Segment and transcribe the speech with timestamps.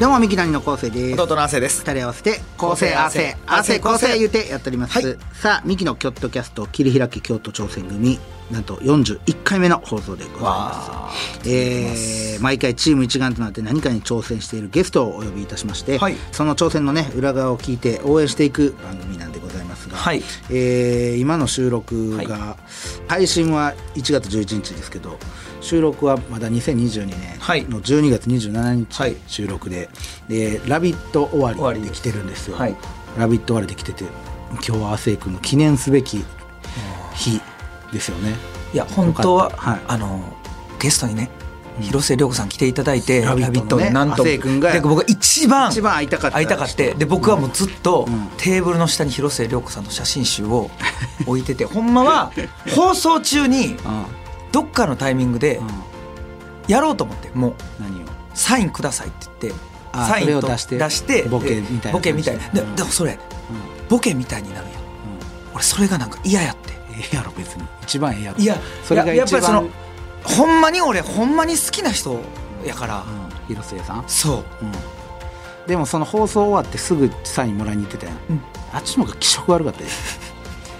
[0.00, 1.20] どうもミキ兄の昴生です。
[1.20, 1.80] 弟の亜生です。
[1.80, 5.18] 二人合わせて昴生合わせ合わせ昴生言うてやっております、はい。
[5.32, 8.16] さあミキのキョットキャスト切り開き京都挑戦組
[8.52, 11.10] なんと41回目の放送でございま
[11.42, 11.50] す。
[11.50, 16.14] えー毎回チーム一丸となって何かに挑戦しているゲストをお呼びいたしまして、はい。
[16.30, 20.22] その挑戦のね裏側を聞いて応援していく番組なんでございますが、はい。
[20.48, 22.56] えー今の収録が、は
[23.08, 25.18] 配信は1月11日ですけど
[25.60, 29.88] 収録はまだ2022はい年の12月27はい日収録で
[30.28, 32.56] 「でラビット!」終わりで来てるんですよ。
[32.56, 32.76] はい
[33.18, 34.04] ラビット!」終わりで来てて
[34.52, 36.24] 今日は亜生君の記念すべき
[37.14, 37.40] 日
[37.92, 38.34] ですよね。
[38.72, 40.22] いや本当は、はいあの
[40.78, 41.28] ゲストにね
[41.80, 44.24] 広瀬涼子さん来ていただいて「ララビット!」ビットのねになんと
[44.82, 50.70] 僕が一番一番会いたかった会いたかってで僕はもうずっとうんテーブルの下に広瀬涼子さんの写真集を
[51.26, 52.30] 置いててほんまは
[52.76, 54.04] 放送中にうん
[54.52, 55.68] どっかのタイミングでうん。
[56.66, 57.54] やろうと思ってもう。
[57.80, 58.06] 何を？
[58.34, 59.60] サインくださいって言って。
[59.92, 62.48] あサインを出して出してボケみたいなボケみたいな。
[62.48, 63.18] でもそれうん。
[63.88, 64.74] ボケみたいになるやん。
[65.54, 66.72] 俺それがなんか嫌やって。
[66.92, 67.64] ええやろ別に。
[67.82, 68.38] 一番ええやろ。
[68.38, 69.68] いやそれがいややっぱりその
[70.24, 72.20] ほんまに俺ほんまに好きな人
[72.64, 73.46] やから、うん。
[73.46, 74.04] 広末さん？
[74.06, 74.64] そう。
[74.64, 74.72] うん。
[75.66, 78.40] でもその放送終わってすぐサインもらいに行ってたやん、うん。
[78.72, 79.88] あっちの方が気色悪かったよ。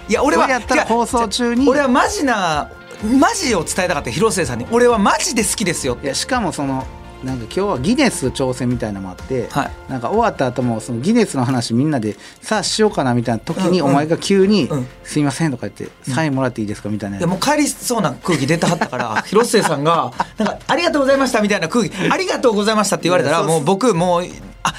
[0.07, 2.71] いや俺はやったら放送中に俺はマジな
[3.03, 4.67] マジを伝えたかった広末さんに。
[4.71, 6.85] 俺はマジで好きですよいやしかもその
[7.23, 9.71] なんか今日はギネス挑戦みたいなのもあって、はい。
[9.89, 13.91] なんか終わった後もそのギネスの話みんなでさあしようかなみたいな時にうんうん。
[13.91, 17.17] お前が急にうん「すいません」とか言って「サインもらっていいですか?」みたいな。
[17.17, 24.23] いやもう帰りそうな空気出てはったから 広末さんが「なんかありがとうございました」みたいな空気「ありがとうございました」って言われたらもう僕もう
[24.63, 24.73] あ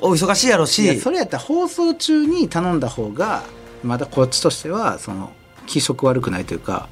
[0.00, 3.42] お忙しいやろいしやそれやったら放送中に頼んだ方が
[3.84, 5.32] まだこっちとしてはその
[5.66, 6.88] 気色悪くないというか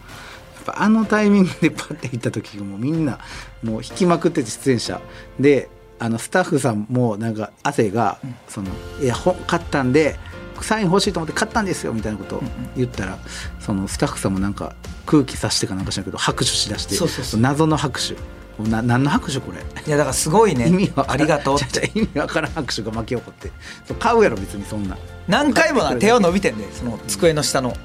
[0.66, 3.19] ぱあのタイミングでパッて行った時もうみんな
[3.62, 5.00] もう引きまくってて出演者。
[5.41, 5.69] で
[5.99, 8.19] あのスタッフさんもなんか汗が
[8.49, 8.69] その
[9.00, 10.19] 「いや本買ったんで
[10.60, 12.43] サイン欲しいと思って買ったんですよ」みたいなことを
[12.77, 13.19] 言ったら
[13.60, 14.75] そのスタッフさんもなんか
[15.06, 18.15] 空気さしてかなんかしないけど拍手しだして謎の拍手。
[18.59, 19.59] な何の拍手これ？
[19.87, 20.69] いやだからすごいね。
[20.72, 21.10] 意味わからん。
[21.12, 21.91] ありがとうって。
[21.98, 23.53] 意味わからん拍手が巻き起こって。
[23.98, 24.97] 買うやろ別にそんな、
[25.28, 27.77] 何回もな手を伸びてんでその机の下の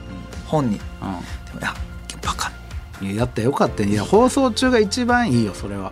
[0.45, 0.77] 本に。
[0.77, 1.21] でうも
[1.59, 1.90] いやバカん、いや
[3.01, 5.91] やったらよかったよいや放送中が一番いいよそれは。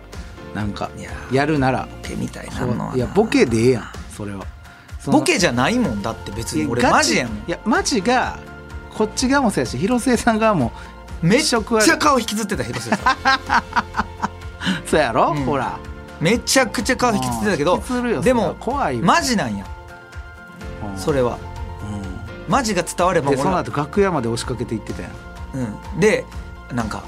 [0.54, 3.84] なんかいややるならボケみたいないやボケでええやん
[4.16, 4.44] それは。
[5.06, 6.66] ボケじゃないもんだって別に。
[6.66, 7.36] 俺マジやもん。
[7.38, 8.38] いやマジが
[8.94, 10.72] こっち側もそうやし広末さん側も。
[11.22, 13.16] めっちゃ顔引きずってた広末さん。
[14.86, 15.44] そうやろ、うん。
[15.44, 15.78] ほら。
[16.20, 17.82] めちゃくちゃ顔引きずってたけど
[18.22, 19.64] でも怖いよマジなんや。
[20.94, 20.98] うん。
[20.98, 21.38] それは。
[21.82, 22.52] うん。
[22.52, 25.12] マジが伝わればでその後楽屋まで押しかけていってたやん。
[25.94, 26.00] うん。
[26.00, 26.24] で
[26.72, 27.02] なんか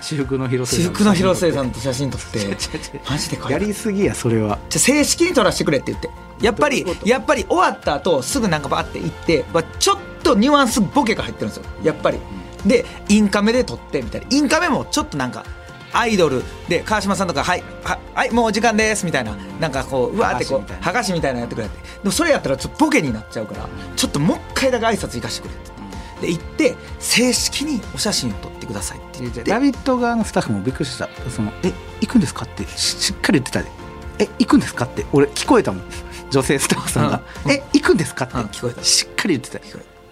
[0.00, 2.56] 私服の広末私服の広末さんんと写真撮って
[3.08, 4.58] マジでこれやりすぎやそれは。
[4.68, 6.10] じゃあ正式に撮らせてくれって言って。
[6.40, 11.64] やっぱりやっぱり終わった後すぐなんかバーって行って、まあ、ちょっとニュアンスボケが入ってるんですよ。
[11.82, 12.18] やっぱり。
[12.66, 14.26] でインカメで撮ってみたいな。
[14.30, 15.44] インカメもちょっとなんか
[15.92, 19.34] アイドルで川島さんとか「はいははいもうお時間です」みたいな。
[19.60, 20.80] なんかこううわーってこ剥がしみたいな。
[20.80, 21.78] う剥がしみたいなのやってくれって。
[21.78, 23.66] でもそれやったらちょっとボケになっちゃうから
[23.96, 25.75] ちょっともう一回だけ挨拶行かしてくれって
[26.20, 29.44] で行って正式にお写真を撮ってくださいって言って。
[29.44, 31.08] ラビット側のスタッフもびっくりした。
[31.30, 33.70] そのえ行くんですかってししっかり言ってたで。
[34.18, 35.84] え行くんですかって俺聞こえたもん。
[36.30, 37.50] 女性スタッフさんが、うん。
[37.52, 38.82] え行くんですかって、うん聞こえた。
[38.82, 39.60] しっかり言ってた。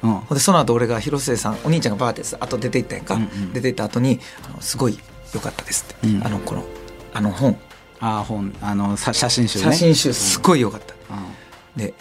[0.03, 0.26] うん。
[0.28, 3.53] でその後俺が広末さんお兄ちゃんがバーってさ後出て行ったやんか、うんうん。
[3.53, 4.98] 出て行った後にあのすごい
[5.32, 6.26] 良かったですって、うん。
[6.26, 6.65] あのこの
[7.15, 7.59] あの本。
[8.00, 8.54] ああ本。
[8.60, 9.65] あのさ写真集ね。
[9.65, 11.81] 写真集すごい良かった、うん。
[11.81, 11.94] で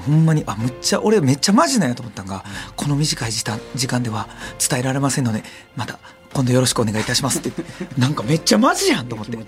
[0.00, 2.44] ほんまにあむっちゃ俺めっちゃマジなんやと思ったんが、
[2.76, 4.28] この短い時間時間では
[4.68, 5.42] 伝えられませんので
[5.76, 5.98] また
[6.32, 7.50] 今度よろしくお願いいたしますって。
[7.98, 9.38] なんかめっちゃマジやんと思って。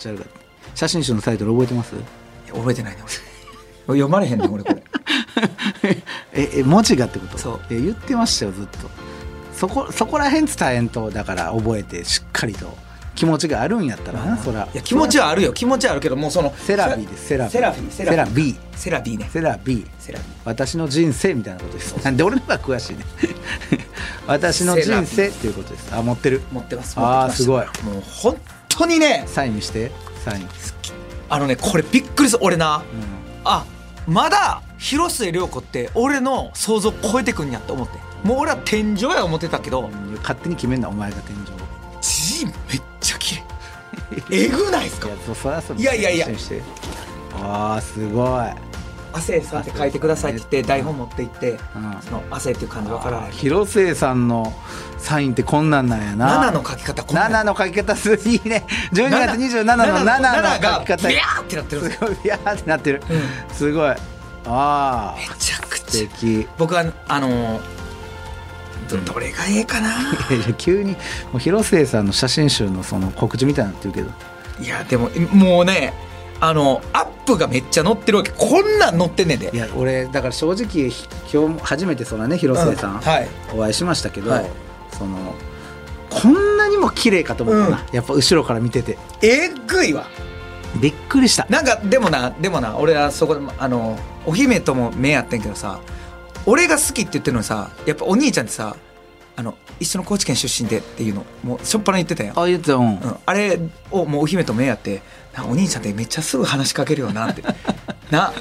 [0.74, 1.94] 写真集のタイトル覚えてます？
[2.52, 3.02] 覚えてないね
[3.86, 3.96] 俺。
[3.98, 4.82] 読まれへんねん俺これ。
[6.32, 7.38] ええ文字がってこと？
[7.38, 7.60] そう。
[7.70, 8.78] え言ってましたよずっと。
[9.54, 12.76] そこそこら辺伝えんとだから覚えてしっかりと
[13.16, 14.68] 気持ちがあるんやったらな、そら。
[14.72, 15.52] いや気持ちはあるよ。
[15.54, 19.18] 気持ちはあるけどもうその C'est la vie です C'est la vie C'est la vie C'est la vie。C'est la vie。
[19.18, 19.30] ね。
[19.32, 20.28] C'est la vie。C'est la vie。
[20.44, 22.04] 私の人生みたいなことです。
[22.04, 23.04] なんで俺の方が詳しいね。
[24.28, 25.88] 私の人生っていうことです。
[25.94, 26.42] あ持ってる。
[26.52, 27.94] 持ってますあー持ってきましたすごい。
[27.94, 28.36] もう本
[28.68, 29.90] 当にねサイン見して
[30.22, 30.48] サイン、
[31.30, 32.76] あのねこれびっくりする俺な。
[32.76, 32.80] う
[33.44, 33.64] あ
[34.06, 37.98] まだ広末涼子って俺の想像超えてくんやって思って。
[38.24, 39.88] もう俺は天井や思ってたけど。
[40.22, 41.56] 勝手に決めんなお前が天井
[42.06, 42.54] 字めっ
[44.30, 45.08] えぐないですか？
[45.08, 46.26] いやそそらそういやいやいや。
[47.42, 48.48] ああすごい。
[49.12, 51.58] 汗さって書いてくださいって言って台本持って行って、うん。
[52.02, 53.32] その汗っていう漢字分からない。
[53.32, 54.52] 広末さんの
[54.98, 56.50] サインってこんなんなんやな。
[56.50, 57.32] 7の書き方こんなん。
[57.32, 58.66] 7の書き方すいいね。
[58.92, 60.04] 12月27の7の
[60.60, 61.08] が書き方。
[61.08, 61.82] ビャーってなってる。
[61.90, 63.02] すごいビャーってなってる、
[63.50, 63.90] うすごい。
[63.90, 63.96] あ
[64.46, 66.08] あめちゃく素ちゃ。
[66.08, 66.48] 敵。
[66.58, 67.75] 僕はあのー
[68.88, 69.90] どどれがええかな、
[70.56, 70.98] 急にも
[71.36, 74.10] う広末さんの写真集のその告知みたいになってるけど。
[74.60, 75.92] いやでももうね
[76.40, 79.50] あのアップがめっちゃ載ってるわけこんなん載ってんねんで。
[79.52, 80.90] いや俺だから正直
[81.32, 83.28] 今日初めてそのね広末さん、うんはい。
[83.54, 84.50] お会いしましたけど、はい。
[84.92, 85.34] その
[86.08, 88.96] こんなにも綺麗かと思ったな、やっぱ後ろから見てて。
[89.22, 90.06] えぐいわ。
[90.80, 91.46] びっくりした。
[91.48, 95.80] なんかでもなでもな俺はそこであのお姫とも目やってんけどさ
[96.46, 98.76] 俺が好きって言ってるのにさやっぱお兄ちゃんってさ
[99.38, 103.58] あの一緒の高知県出身でっていうのもうしょっぱな言ってたやん、あ言ってたうん、うん、あれ
[103.90, 105.02] をもうお姫と目やって
[105.44, 107.42] お兄ちゃんってめっちゃすぐ話しかけるよなって。
[108.10, 108.32] な。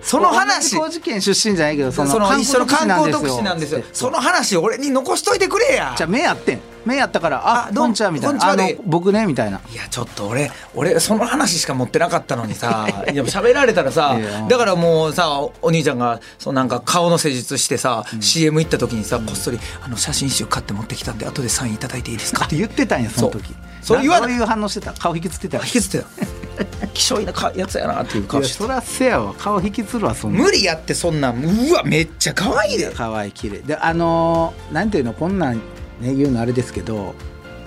[0.00, 0.76] その話。
[0.76, 3.82] 高知県出身じゃないけどそそのの一緒の観光特使なんですよ。
[3.92, 5.94] その話俺に残しといてくれや。
[5.96, 8.50] じゃあ目やってん目やったからああどんちゃんみたいな。
[8.50, 9.60] あの僕ねみたいな。
[9.72, 14.16] いやちょっと俺俺その話しか持ってなかったのにさ いや喋られたらさ
[14.48, 23.10] だからもうさおお兄ちゃんがそうなんか顔の施術してさ、CM 行った時にさこっそりあの写真集買って持ってきたんで後でサインいただいていいですかって言ってたんや。
[23.10, 23.54] その時。
[23.80, 24.92] そうそう言わなどういう反応してた。
[24.94, 25.58] 顔引きつってた。
[25.58, 26.86] 引きずってた。
[26.94, 29.34] 希少いなかやつやなっていうい顔してやそらせやわ。
[29.34, 30.42] 顔引きつるわそんな。
[30.42, 31.44] 無理やってそんなん。
[31.44, 32.90] うわめっちゃ可愛いで。
[32.94, 33.58] 可愛い綺麗。
[33.58, 35.60] であのーなんていうのこんなん
[36.00, 37.14] ね言うのあれですけど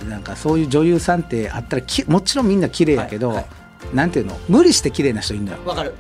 [0.08, 3.48] なんかそういう女優さんってあったらきもちろんみんな綺麗やけど、はいはい。
[3.96, 4.38] なんていうの？
[4.50, 5.58] 無理して綺麗な人いるのよ。
[5.66, 5.94] わかる。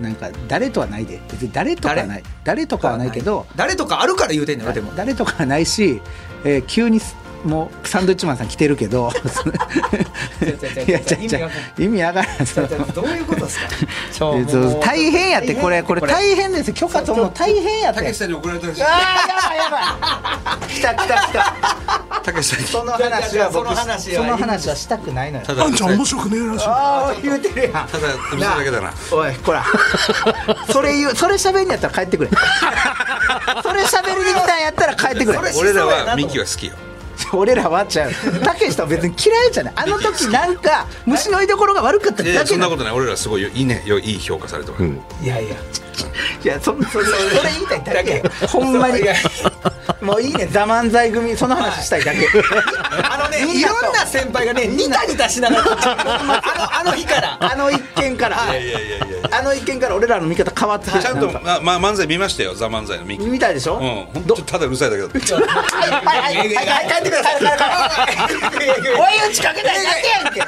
[0.00, 1.20] なんか誰とはないで。
[1.30, 2.22] 別に誰とかはない。
[2.44, 2.66] 誰？
[2.66, 4.92] とかはないけど誰とかあるから言うてんねんでも。
[4.94, 6.00] 誰とかはないし、
[6.44, 9.10] えー急にすもうサンドイッチマンさん来てるけど。
[10.86, 12.46] いやちゃちゃ意味わからん。
[12.46, 13.66] そのどういうことですか？
[14.82, 16.74] 大変やってこれこれ大変ですよ。
[16.74, 18.00] 許可取るの大変やって。
[18.00, 18.90] たけしさんに怒られたらしいあー
[19.28, 20.68] やばいやばい。
[20.68, 22.20] 来た来た来た。
[22.22, 22.66] たけしさんに。
[22.66, 25.44] その話は僕その話はその話はしたくないのよ。
[25.46, 26.66] ただあんちゃん面白くねえらしい。
[26.66, 27.72] ああ言うてるやん。
[27.88, 28.92] ただうるだけだな。
[29.12, 29.64] おいこら。
[30.72, 32.30] それ言うそれ喋んやったら帰ってくれ。
[33.62, 35.38] それ喋りに来たんやったら帰ってくれ。
[35.52, 36.74] それ俺らはミキは好きよ
[37.32, 38.12] 俺らはちゃう。
[38.42, 39.72] たけしとは別に嫌いじゃない。
[39.76, 42.46] あの時なんか虫の居所が悪かっただけなの。
[42.46, 42.92] そんなことない。
[42.92, 44.84] 俺らすごいよいいねよいい評価されてます、
[45.22, 45.56] いやいや
[46.44, 47.10] いやそそそそ
[47.44, 48.22] れ言いたいだけや。
[48.48, 49.02] ほんまに。
[50.00, 52.28] もういいね「ザ漫才組その話したいだけ。
[53.10, 57.36] あのねいろんな先輩がねニタニタしながらあのあの日から。
[57.40, 58.36] あの一件から。
[58.44, 58.72] いやい。
[58.72, 63.24] やいやいやあの一件から俺らの見方変わってちゃんとまま漫才見ましたよザ漫才のミキ。
[63.24, 65.34] うん見たいでしょ、本当ただうるさいだけだった。
[65.34, 65.40] は
[65.86, 66.46] いはいはい。
[66.54, 66.86] はいはい。
[66.88, 67.36] 帰ってください。
[67.36, 70.42] 追い打ちかけたいだけやんけ。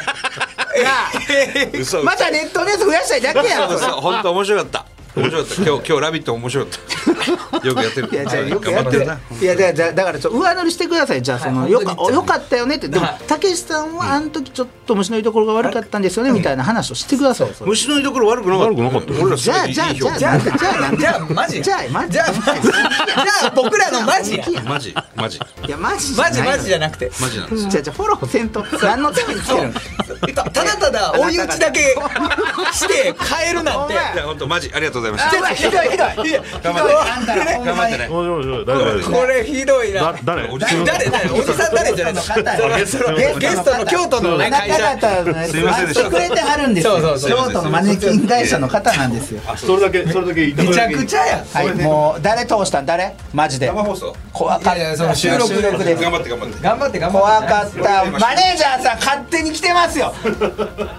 [2.05, 4.87] またネットニュース増やしたいだけやん本当面白かった
[5.19, 5.55] 面白かった。
[5.55, 7.67] 今日今日ラビット面白かった。
[7.69, 8.09] よくやってる。
[8.13, 9.07] いやじゃあよくやってる
[9.41, 11.23] いやだだだから上乗りしてください。
[11.23, 12.89] じゃあその、はいよかよかったよねって。
[12.89, 13.25] でもはい。
[13.27, 17.49] たけしさんはあの時ちょっと虫の居所が悪かったんですよねみたいな話をしてください。
[17.61, 18.71] 虫の居所悪くなかった。
[18.71, 19.37] 悪くなかった。
[19.37, 22.13] じゃあじゃあじゃあじゃあじゃあマジじゃあマジ。
[22.13, 22.63] じゃあマジ。
[22.63, 24.45] じゃあ僕らのマジや。
[24.65, 24.95] マジ。
[25.15, 25.39] マジ。
[25.67, 27.11] いやマジマジマジじゃななくて。
[27.21, 28.65] マジなんですじゃあじゃあフォローせんと。
[28.83, 29.75] 何のために来てるの？
[30.35, 31.81] たただただ追い打ちだけ
[32.73, 33.95] して帰るなんて。
[33.95, 36.29] いや本当マジありがとうございましあたひどいひどい。
[36.29, 36.33] い。
[36.33, 38.09] や頑張ってあんたらほんまに頑張ってね。
[39.19, 40.13] これひどいな。
[40.13, 40.49] だ誰？
[40.49, 42.23] おじさん誰誰おじさん誰じゃないの？
[42.77, 44.97] ゲストのゲゲストの京都のね会社。
[44.99, 46.11] た方のねすいませんでした。
[46.11, 46.99] くれてはるんですよ。
[46.99, 47.31] そうそうそう。
[47.31, 49.41] 京都のマネキン会社の方なんですよ。
[49.57, 51.45] それだけそれだけ言っためちゃくちゃや。
[51.53, 51.75] はい。
[51.75, 52.87] もう誰通したん？
[52.87, 53.15] 誰？
[53.33, 53.67] マジで。
[53.69, 54.17] 生放送。
[54.33, 54.77] 怖かった。
[54.77, 55.97] いやいやその収録収録で。
[55.97, 56.63] す頑張って頑張って。
[56.63, 57.49] 頑張って頑張怖って。
[57.49, 58.19] かった。
[58.19, 60.08] マネージャーさん勝手に来てますよ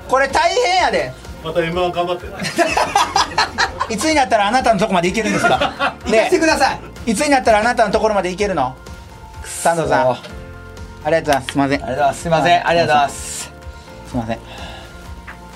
[0.07, 1.11] これ大変やで。
[1.43, 2.27] また M1 頑張って。
[2.27, 2.33] ね
[3.89, 5.57] いつになったらあなたのとこまで行けるんですか？
[6.05, 6.73] 行かせてくださ
[7.05, 7.11] い。
[7.11, 8.75] いつになったらあなたのところまで行けるの？
[9.43, 10.09] サンドさん。
[10.11, 10.15] あ
[11.05, 11.47] りがとうございます。
[11.51, 11.77] すいません。
[11.77, 12.21] ありがとうございます。
[12.21, 12.67] すいません。
[12.67, 13.51] ありがとうございます
[14.09, 14.39] すいません。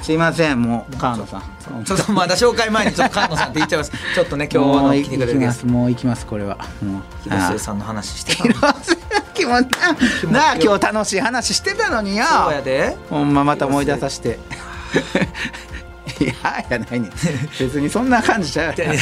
[0.01, 0.61] すいません。
[0.61, 1.43] もう川野さん。
[1.85, 3.91] ちょっとまだ紹介前にちょっと菅野さんって言っちゃいます。
[4.15, 5.65] ちょっとね今日の来てくれるきまゲスす。
[5.65, 6.25] もう行きます。
[6.25, 6.57] これは。
[6.81, 7.01] もう。
[7.23, 8.43] ト広末さんの話してた
[9.45, 12.25] の広末気持ちなあ今日楽しい話してたのによ。
[12.25, 12.95] そうやで。
[13.09, 14.39] ほんままた思い出させて。
[16.19, 16.33] いや
[16.69, 17.11] やないねん。
[17.59, 18.93] 別にそんな感じちゃうよ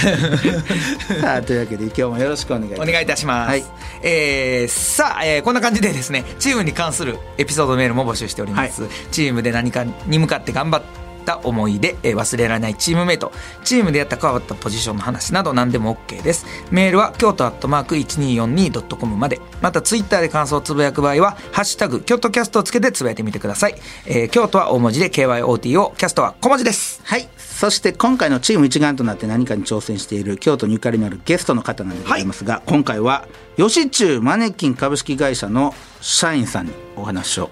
[1.21, 2.89] さあというわけで今日もよろしくお願いします。
[2.89, 3.63] お願いいたします、はい。
[4.01, 10.81] えーさあ、えーこんな感じでですねチームに関するエピソードメールも募集しております、チームで何かに向かって頑張っ
[11.21, 13.31] った思い出、えー忘れられないチームメイト
[13.63, 16.45] チームでやった変わったポジションの話など何でも OK です。
[16.71, 19.39] メールは京都アットマーク 1242.com まで。
[19.61, 23.75] またツイッターで感想をつぶやく場合は「ハッシュタグ京都キャスト」をつけてつぶやいてみてください、
[24.05, 27.01] えー京都は大文字で KYOTO キャストは小文字です。
[27.03, 27.29] はい。
[27.37, 37.51] そして今回のチーム一丸となって何かに挑戦している京都にゆかりのあるゲストの方なんでございますが、今回は吉中マネキン株式会社の社員さんにお話を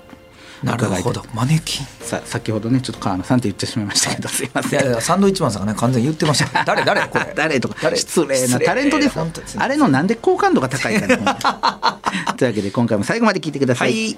[0.63, 1.23] なるほど。
[1.33, 4.79] マネキンさ先ほどねちょっと川野さんって言ってしまいましたけどすいまいせん。
[4.81, 6.63] やいやサンドイッチマンさんがね完全に言ってました。
[6.65, 7.31] 誰誰これ？
[7.35, 7.75] 誰とか。
[7.81, 7.95] 誰？
[7.97, 9.17] 失礼なタレントです。
[9.57, 11.17] あれのなんで好感度が高いかね
[12.37, 14.17] というわけで今回も最後まで聞いてくださ、はいい。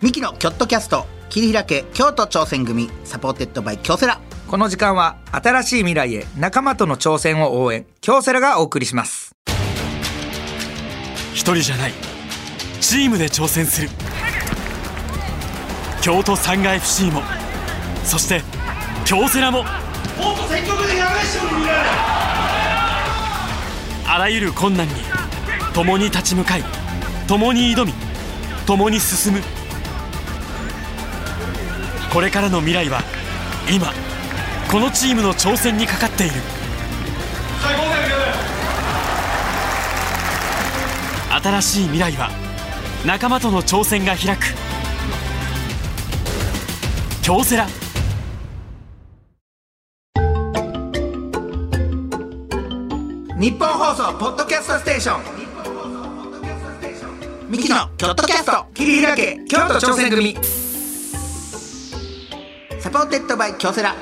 [0.00, 4.20] ミキのキョットキャスト切り開け京都挑戦組 supported by 京セラ
[4.52, 9.34] この時間は新しい未来へ仲間との挑戦を応援京セラがお送りします。
[11.32, 11.92] 一人じゃない。
[12.78, 13.88] チームで挑戦する。
[16.02, 17.22] 京都サンガ FC も
[18.04, 18.42] そして
[19.06, 19.64] 京セラも
[24.06, 24.92] あらゆる困難に
[25.72, 26.64] 共に立ち向かい
[27.26, 27.94] 共に挑み
[28.66, 29.40] 共に進む。
[32.12, 33.00] これからの未来は
[33.74, 34.11] 今。
[34.72, 36.32] このチームの挑戦にかかっている。
[41.42, 42.30] 新しい未来は
[43.04, 44.46] 仲間との挑戦が開く。
[47.22, 47.66] 京セラ。
[53.38, 55.22] 日本放送ポッドキャストステーション。
[57.50, 58.64] ミキのキョットキャスト。
[58.72, 59.38] 切り開け。
[59.46, 60.34] 京都挑戦組。
[62.80, 63.94] supported by 京セラ。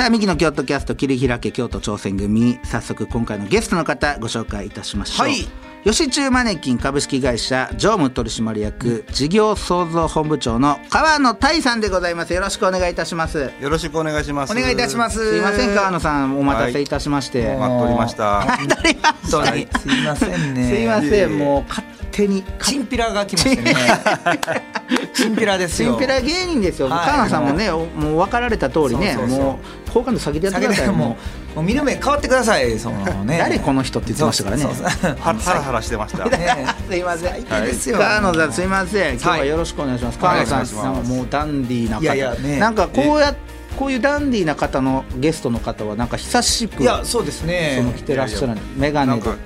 [0.00, 2.58] さあミキの京都キャスト切り開け京都挑戦組。
[2.64, 5.46] 早速今回のゲストの方ご紹介いたしましょう、はい。
[5.84, 12.32] 吉忠マネキン株式会社常務取締役事業創造本部長の川野泰さんでございます。
[12.32, 13.52] よろしくお願いいたします。
[13.60, 14.52] よろしくお願いします。
[14.52, 15.32] お願いいたします。
[15.32, 16.40] すいません川野さん。
[16.40, 18.46] お待たせいたしまして、待っておりました。
[18.46, 19.78] 待っておりました。
[19.80, 20.66] すいませんね。
[20.66, 21.38] すいません。
[21.38, 21.86] もう勝
[22.20, 22.44] 手に。
[22.62, 23.74] チンピラが来ましてね。
[25.14, 25.92] チンピラですよ。
[25.92, 27.06] チンピラ芸人ですよ、はい。
[27.06, 29.44] 川野さんもねおもう分かられた通りねそうそうそう。
[29.44, 29.58] も
[29.88, 30.86] う好感度下げてやってください。
[30.88, 31.16] もも
[31.52, 32.78] うもう見る目変わってください。
[32.78, 33.38] そのうね。
[33.42, 34.62] 誰この人って言ってましたからね。
[34.62, 35.10] そうそうそう。
[35.10, 36.24] はハラハラしてました。
[36.26, 37.30] ね すいません。
[37.30, 37.98] 最低ですよ。
[37.98, 39.14] 川野さんすいません。
[39.14, 40.84] 今日はよろしくお願いします、川野さんお願いします。
[40.84, 42.02] なんかもうダンディーな方。
[42.02, 42.58] いやいやね。
[42.58, 43.34] なんかこうや
[43.76, 49.40] こういうダンディーな方のゲストの方はなんか久しくいやそうですねその来てらっしゃるメガネでなんか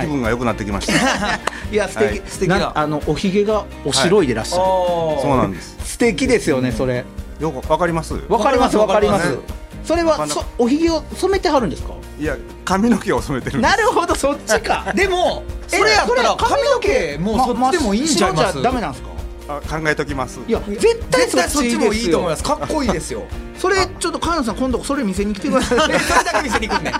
[0.00, 0.92] 気分が良くなってきました、
[1.70, 2.22] いや素敵、はい。
[2.26, 5.76] 素敵あのおひげがお白いでらっしゃる、そそうなんです。
[5.84, 7.04] 素敵ですよねそれ。
[7.40, 8.14] よくわかります。
[8.28, 9.38] わかりますわかります。
[9.84, 11.94] それはそおひげを染めてはるんですか？
[12.20, 14.90] いや髪の毛を染めてるなるほどそっちか。
[14.94, 18.52] でもそれやったら髪の毛もうそっちでもいいんちゃいます？
[18.52, 19.08] 白じゃダメなんですか？
[19.48, 20.40] あ考えときます。
[20.46, 22.42] いや絶対そっちもいいと思います。
[22.42, 23.22] かかっこいいですよ。
[23.58, 25.78] それちょっと川野さん今度それ見せに来てください。
[25.80, 26.92] それだけ見せに行くんね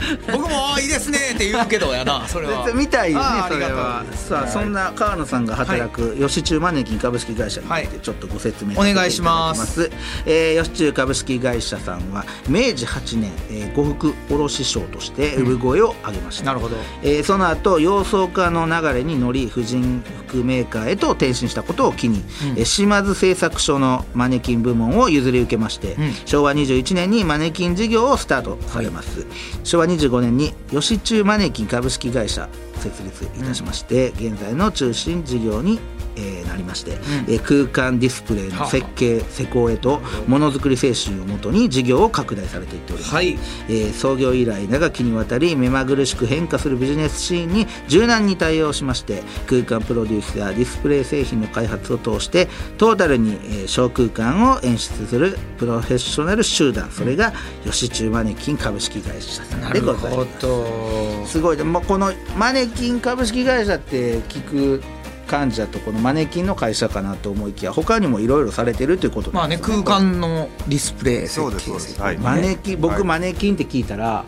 [0.32, 2.66] 僕もいいですねって言うけどやな それは。
[2.74, 4.04] 見たいねそれは。
[4.14, 7.88] さあそんな川野さんが働く吉中マネキン株式会社についはい。
[7.88, 9.90] てちょっとご説明お願いします。
[10.26, 16.44] えー吉中株式会社さんは明治8年えー呉服卸商として産声を上げました。
[16.46, 16.76] なるほど。
[17.02, 22.24] えーその後洋装化の流れに乗り婦人服メーカーへと転身したことを機に、
[22.56, 26.14] えー島津製作所のマネキン部門を譲り受けまして、ん。
[26.24, 29.26] 昭和21年にマネキン事業をスタートされます、
[29.64, 35.78] 昭和25年に吉中マネキン株式会社設立いたしまして、現在の中心事業に、
[36.20, 36.92] えーなりまして、
[37.28, 43.38] えー空間ディスプレイの設計施工へとものづくり精神をもとに事業を拡大されていっております、はい。
[43.68, 52.48] えー創業以来長きにわたり目まぐるしく変化するビジネスシーンに柔軟に対応しまして空間プロデュースやディスプレイ製品の開発を通して
[52.78, 56.90] トータルに、えー小空間を演出するプロフェッショナル集団。
[56.90, 57.32] それが
[57.64, 60.40] 吉中マネキン株式会社さんでございます。
[60.40, 61.26] ど。
[61.26, 61.56] すごい。
[61.56, 64.82] でもこのマネキン株式会社って聞く
[65.30, 72.02] 感じだとこのマネキンの会社かなと思いきや他にもいろいろされてるということまあねなんですよ空間のディスプレイそうですそうです。
[72.02, 72.18] はい。
[72.18, 73.04] マネキン僕はい。
[73.04, 74.24] マネキンって聞いたら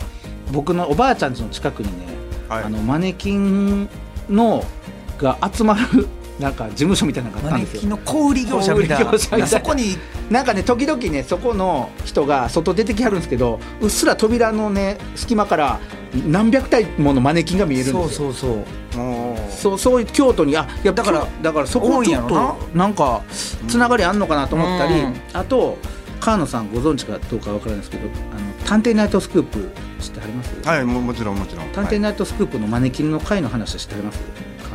[0.53, 2.07] 僕のおばあちゃん家の近くにね、
[2.49, 2.65] はい。
[2.65, 3.89] あのマネキン
[4.31, 4.65] の
[5.19, 6.07] が集まる
[6.39, 7.81] なんか事務所みたいなのがあったんですよ。
[7.81, 9.47] キンの小売業者みたいな。
[9.47, 9.97] そこに。
[10.31, 15.81] なんかね時々ねそこの人が外出てきはるんですけどうっすら扉のね隙間から
[16.27, 18.09] 何百体ものマネキンが見えるんですよ。
[18.09, 18.65] そうそうそう。
[19.51, 23.23] そうそういう京都にあいやだからだからだからそこ多いんちょっとなんか
[23.69, 25.15] つながりあんのかなと思ったり、うん。
[25.33, 25.79] あと
[26.21, 31.69] 川野さんご存知かどうかわからないですけど「あの探偵ナイトスクープ」知ってはります、はいももちろんもちろん。
[31.69, 34.21] 探偵ナイトスクープのマネキンの回の話は知ってはります、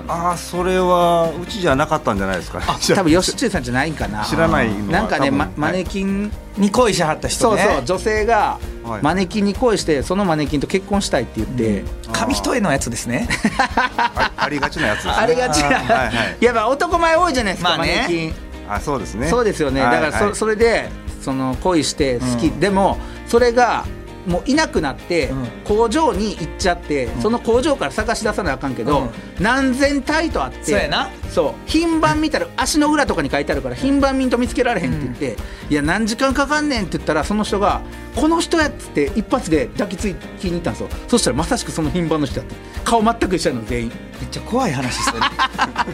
[0.08, 2.66] ああそれはうちじゃなかったんじゃないですかね。
[2.96, 4.24] 多分吉中さんじゃないんかな。
[4.26, 7.62] 知らないなんかね、まマネキン、に恋しはった人ね。
[7.64, 8.60] そうそう女性が。
[8.84, 9.02] はい。
[9.02, 11.84] マネキンに恋してそのマネキンと結婚したいって言って、
[12.14, 13.28] 紙一重のやつですね。
[13.60, 15.14] あありがちなやつですね。
[15.18, 16.44] あれがちな、はいはい。
[16.44, 17.96] やっぱ男前多いじゃないですか、まあね。
[18.04, 18.34] マネキン。
[18.70, 19.28] あそうですね。
[19.28, 20.36] そうですよね、はいだからそ,、はい。
[20.36, 20.90] それで
[21.22, 22.60] その恋して好き、うん。
[22.60, 22.98] でも
[23.28, 23.86] それが
[24.28, 25.48] もういなくなって、うん。
[25.64, 31.10] 工場に行っちゃって、その工場から探し出さなあかんけど、何千体とあってそうやな。
[31.30, 31.54] そう。
[31.66, 35.38] 品番見たら足の裏とかに書いてあるから品番見んと見つけられへんって言って、
[35.70, 37.82] いや何時間かかんねんって言ったらその人が
[38.16, 40.90] この人やっつって一発で抱きつきに行ったんですよ。
[41.08, 45.20] そしたらまさしくその品番の人だって顔全く一緒なの全員めっちゃ怖い話ですよね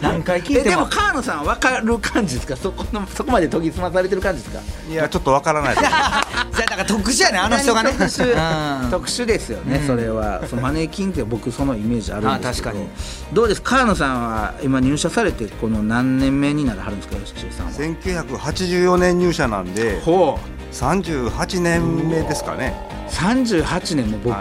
[0.00, 0.60] 何回聞いても。
[0.66, 2.56] えでも川野さんは分かる感じですか？
[2.56, 4.62] そこのそこまで研ぎ澄まされてる感じですか？
[4.90, 5.82] いやちょっとわからないです。
[5.88, 6.24] じゃあ
[6.56, 7.90] だから特殊やねあの人がね。
[7.92, 8.84] 特殊？
[8.84, 8.90] うん。
[8.90, 10.42] 特殊ですよね、それは。
[10.48, 12.70] そのマネキンって僕そのイメージあるんですけど。
[12.70, 12.88] あ確かに。
[13.32, 13.62] どうです？
[13.62, 20.38] か川野さんは今入社されてこの何年目にならはるんですか吉中さんは？1984年入社なんでほ
[20.72, 22.74] 38年目ですかね。
[23.03, 24.34] う38年も僕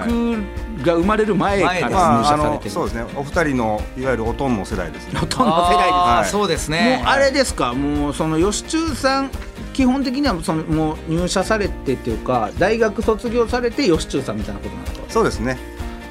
[0.84, 3.06] が生まれる前から入社されてる、そうですね。
[3.16, 5.20] お二人のいわゆるおとんの世代ですね。
[5.20, 6.30] ほとんど世代ですあーはい。
[6.30, 6.98] そうですね。
[7.04, 9.32] もうあれですか、もうその吉中さん、
[9.74, 15.06] 基本的にはそのもう入社されてっていうか、大学卒業されて吉中さんみたいなことなんですか。
[15.10, 15.58] そうですね。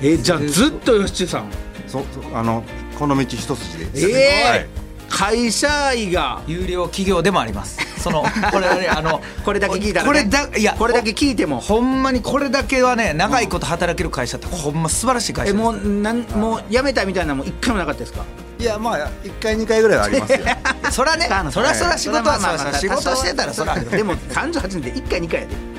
[0.00, 1.50] えじゃあずっと吉中さん？
[1.88, 2.06] そそ
[2.38, 2.64] あの
[2.98, 3.86] この道一筋で。
[3.94, 4.66] ええはい。
[5.10, 6.40] 会社愛が。
[6.46, 11.60] 有料企業でもありますそのこれはねあのこれだけ聞いたら、ね、これだいやこれだけ聞いても。
[11.60, 18.24] ほんまにこれだけはね長いこと働ける会社ってほんま素晴らしい会え社ですもうなんもう辞めたみたいなのも一回もなかったですか？
[18.58, 20.38] いやまあ1回2回ぐらいはありますよ
[20.92, 25.71] そらねそらそら仕事はまあ仕事してたらそらでも38年で一回二回やで。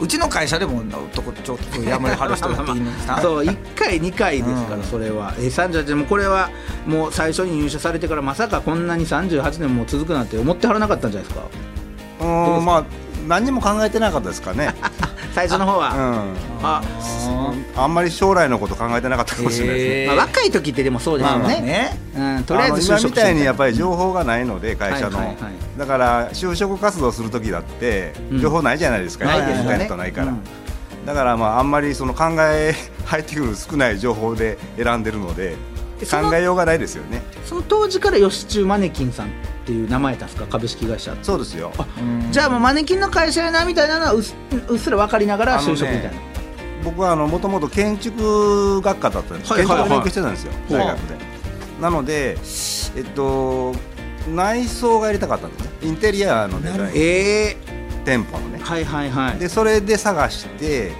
[0.00, 4.82] うちの会社でも男ちょっとやめはる人だっていいのにさそう1回2回ですから、うん。
[4.82, 5.34] それは。
[5.38, 6.50] え38年もこれは
[6.86, 11.46] もう最初に入社されてからまさかこんなに38年も続くなんて思ってはらなかったんじゃないですか。
[12.20, 12.84] うーんまあ
[13.28, 14.74] 何にも考えてなかったですかね
[15.32, 16.34] 最初の方は、うん。
[16.62, 16.82] あ
[17.76, 20.16] あんまり将来のこと考えてなかったかもしれないですね。
[20.16, 22.36] まあ、若い時ってでもそうですまあよね,、まあね。
[22.38, 25.52] うん、とりあえず今み職たいにやっりぱり情報がないので会社の、はいはいはい。
[25.78, 28.40] だから就職活動する時だってうん。
[28.40, 29.60] 情報ないじゃないですか、ないですよね。
[29.60, 30.42] インターネットないから、うん。
[31.06, 32.74] だからまああんまりその考え
[33.06, 35.56] 入ってくる少ない情報で選んでるので
[36.06, 37.22] 考えようがないですよね。
[37.44, 39.30] その当時から吉中マネキンさんっ
[39.64, 40.46] ていう名前だったんですか？
[40.46, 41.72] 株式会社そうですよ。
[42.30, 44.34] じゃあもうマネキンの会社やなみたいなのはうっす
[44.68, 46.10] うっすら分かりながら就職みたいな、
[46.84, 49.88] 僕はもともと建築学科だったんです、はいはいはい。
[49.88, 50.52] 建築の勉強してたんですよ。
[50.70, 51.16] 大学で。
[51.80, 52.36] なので
[52.96, 53.74] えっと
[54.28, 55.70] 内装がやりたかったんですね。
[55.82, 56.90] インテリアのデザイン。
[56.94, 57.00] え
[57.50, 57.56] え
[58.04, 58.58] 店舗のね。
[58.62, 59.38] はいはいはい。
[59.38, 60.92] でそれで探して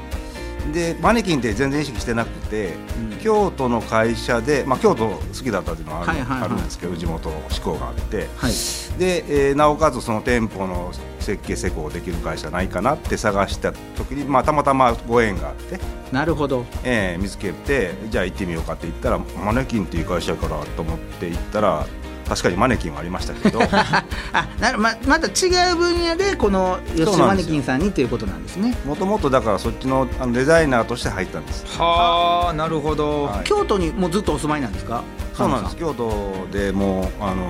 [0.73, 2.75] でマネキンって全然意識してなくて、
[3.13, 3.19] うん。
[3.19, 6.45] 京都の会社で、まあ、京都好きだったっていうのはある,、はいはいはい。
[6.45, 8.29] あるんですけど地元志向があって。
[8.37, 8.53] はい。
[8.99, 15.79] で、えーなおかつその店舗の設計施工できる会社ないかなって探した時に、まあ、たまたまご縁があって、
[16.13, 16.65] なるほど。
[16.83, 21.87] えー見つけてじゃあ行ってみようかって言ったらマネキンっていう会社からと思って行ったら
[22.31, 23.61] 確かにマネキンはありましたけど。
[24.33, 28.77] あなるままた違う分野でこの吉マネキンさんにということなんですね。
[28.87, 31.67] もともとだからそっちのあのデザイナーとして入ったんです。
[31.77, 33.45] はあなるほど、はい。
[33.45, 35.03] 京都にもうずっとお住まいなんですか？
[35.35, 35.77] そうなんです。
[35.77, 37.49] 京都でもうあの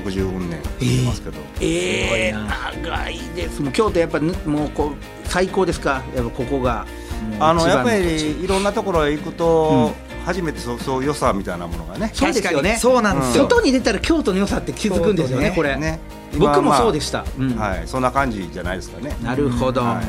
[0.00, 2.34] 60年住んでますけど、ええ
[2.82, 3.60] 長いです。
[3.60, 6.02] もう京都やっぱぬもうこう最高ですか？
[6.14, 6.86] やっぱここが
[7.40, 9.92] あのやっぱりいろんなところへ行くと、
[10.26, 12.10] 初めてそうそう良さみたいなものがね。
[12.12, 12.52] そうですよね。
[12.52, 12.78] 確かに。
[12.80, 15.50] そうなんですよ、外に出たら京都の良さって気づくんですよね。
[15.50, 15.76] 京これ。
[15.76, 16.00] ね。
[16.36, 17.54] 僕もそうでしした、うん。
[17.54, 17.82] た、はい。
[17.86, 19.16] そんな感じじゃないですかね。
[19.22, 20.02] なるほど、は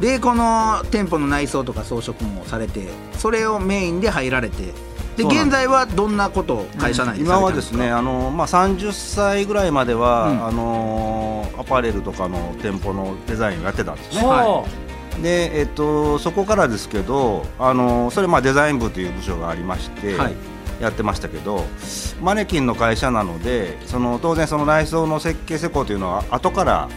[0.00, 4.72] でこの店舗の内装とか装飾もされてそれをメインで入られて
[5.16, 10.46] で現在はどんなことを会社内でさ今はですねあの、まあ、30歳ぐらいまでは、うん。
[10.46, 14.64] あのアパレルとかの店舗のデザインをやってたんですね、は
[15.22, 20.34] で、えっと、そこからですけど、あのそれまあデザイン部という部署がありまして、はい。
[20.80, 21.64] やってましたけど
[22.22, 26.88] マネキンの会社なのでその当然その内装の設計施工というのは後から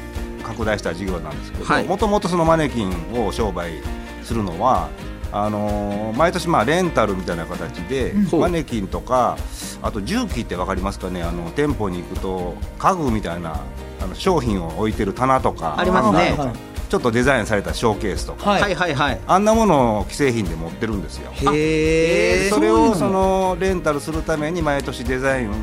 [0.43, 1.83] 拡大した事業なんですけはい。
[1.83, 3.81] どもともとそのマネキンを商売
[4.21, 4.89] するのは
[5.31, 8.41] あの毎年まあレンタルみたいな形で、ほう。
[8.41, 9.35] マネキンとか
[9.81, 11.23] あと重機って分かりますかね？
[11.23, 13.61] あの店舗に行くと家具みたいな
[13.99, 15.79] あの商品を置いてる棚とか。
[15.79, 16.35] ありますね。
[16.37, 16.53] とか
[16.91, 18.61] ちょっとデザインされたショーケースとか、はい。
[18.63, 19.21] はいはいはい。
[19.25, 21.31] あんなものを既製品で持ってるんですよ。
[21.53, 25.53] へえそれをそのレンタルするために毎年デザイン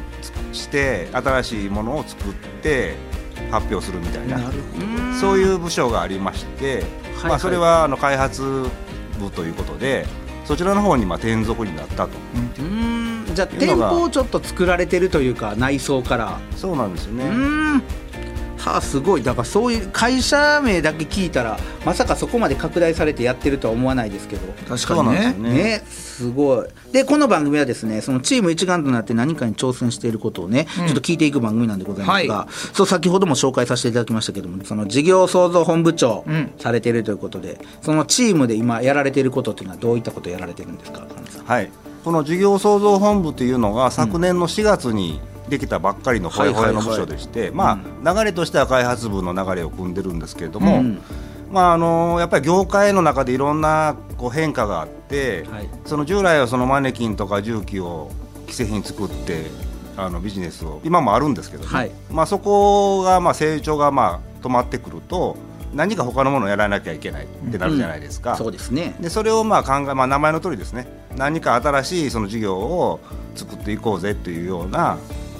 [0.54, 2.94] して新しいものを作って
[3.50, 4.40] 発表するみたいな。
[5.20, 6.82] そういう部署がありまして、
[7.20, 7.30] はい。
[7.32, 8.64] まあ、それはあの開発
[9.20, 10.06] 部ということで
[10.46, 12.12] そちらの方にまあ転属になったと。
[12.58, 13.34] うーん。
[13.34, 16.40] じゃあ店舗をちょっと作られてるというか内装から。
[16.56, 17.24] そうなんですよね。
[17.24, 17.82] うーん
[18.68, 19.22] はあすごい。
[19.22, 24.52] だからそういう会社名だけ聞いたらまさかそこまで拡大されてやってるとは思わないですけど。
[24.68, 25.50] 確そうなんですよね。
[25.50, 26.66] ね、すごい。
[26.92, 36.52] でこの番組はですねそのチーム一丸となって何かに挑戦していることをね、ちょっと聞いていく番組なんでございますが、はそう先ほども紹介させていただきましたけどもその事業創造本部長うん。
[36.58, 41.06] されているということで、そのチームで今やられていることっていうのはどういったことをやられてるんですか？
[41.14, 41.44] 神さん。
[41.44, 41.70] はい。
[42.04, 51.02] この事業創造本部というのが昨年の4月にできたばっかりのほやほやの部署でして、まあ、流れとしては開発部の流れを組んでるんですけれども、うん。
[51.50, 55.68] まあ、あのやっぱり業界の中でいろんなこう変化があって、はい。
[55.86, 58.10] その従来はそのマネキンとか重機を
[58.42, 59.46] 既製品作って
[59.96, 61.90] あのビジネスを今もあるんですけどね、はい。
[62.10, 65.36] まあ、そこがまあ成長がまあ止まってくると
[65.74, 68.36] 何か他のものをやらなきゃいけないってなるじゃないですか。
[68.36, 68.94] そうですね。
[69.00, 70.86] でそれをまあ考え、まあ、名前の通りですね。
[71.16, 73.00] 何か新しいその事業を
[73.34, 74.98] 作っていこうぜというような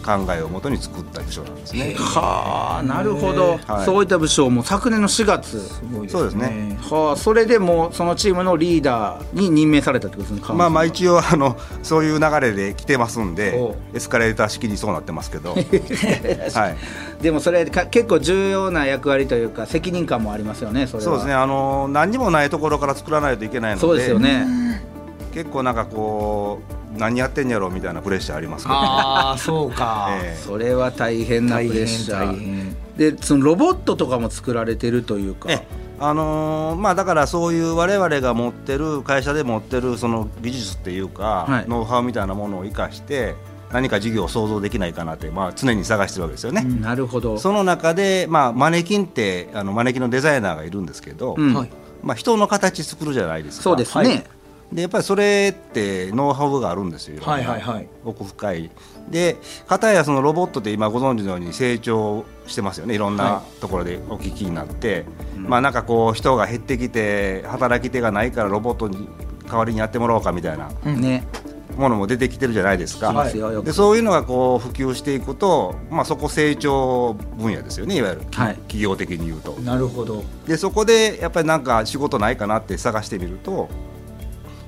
[0.08, 1.94] 考えをもとに作った部署なんですね。
[1.98, 3.84] はあなるほど、はい。
[3.84, 5.60] そういった部署も昨年の4月
[6.08, 6.78] そうですね。
[6.80, 13.96] はあそれでもうそのチームのリーダーに任命されたってことですねまあまあ応一応あのそういう流れで来てますんおでう。
[13.96, 21.34] エスカレーター式にそうなってますけど、 はい、でもそれか結構重要な役割というか責任感もありますよねそそうですね。
[21.34, 23.80] あの何にもないところから作らないといけないので。
[23.80, 24.46] そうですよね。
[25.34, 30.42] 結構なんかこう何やってんやろみたいなプレッシャーありますけど、ああそうか、 ええ。
[30.42, 32.76] それは大変なプ大変レッシャ大ー変。
[32.96, 35.50] でそのロボットとかも作られてるというか。
[35.50, 35.66] え
[36.00, 41.64] あのーまあ、だからそういう我々が持ってる会社で持ってるその技術っていうか、はい。
[41.68, 43.34] ノウハウみたいなものを生かして
[43.72, 46.62] 何か事業を想像できないかなって、まあ、常に探してるわけですよね。
[46.62, 47.36] なるほど。
[47.38, 51.54] その中で、まあ、マネキンってあのマネキンのデザイナーがいるんですけど、うん。
[51.54, 51.70] はい。
[52.02, 53.64] まあ、人の形作るじゃないですか。
[53.64, 54.24] そうですね、
[54.72, 57.88] でやっぱりそれってノウハウがあるんですよ、はいはいはい。
[58.04, 58.70] 奥深い。
[59.08, 69.08] で片やそのロボットって今ご存知のように成長してますよねいろんなところでお聞きになって、まあなんかこう人が減ってきて働き手がないからロボットに
[69.46, 71.26] 代わりにやってもらおうかみたいなね。
[71.78, 73.12] ものも出てきてるじゃないですか、
[73.62, 78.56] でそういうのがこう普及していくと、まあ、そこ成長分野ですよねいわゆる、はい。
[78.56, 79.52] 企業的に言うと。
[79.60, 80.24] なるほど。
[80.48, 83.68] でそこでやっぱりなんか仕事ないかなって探してみると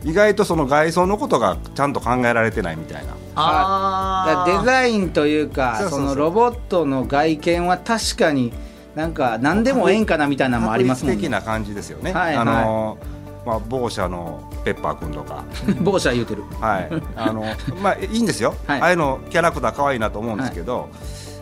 [0.03, 3.15] 意外とその外装のことがちゃんと考えられてないみたいな。
[3.37, 6.09] あデザインというかそうそうそう。
[6.09, 8.53] そのロボットの外見は確かに
[8.95, 11.29] なんか何でもええんかなみたいなのもありますもんね。
[11.29, 12.99] な感じですよね、はいあの
[13.47, 15.45] まあ、某社のペッパーくんとか、
[15.81, 16.43] 某社言うてる。
[16.61, 17.45] はい、あの
[17.83, 18.81] まあいいんですよ、はい。
[18.81, 20.89] ああいうのキャラクター可愛いなと思うんですけど、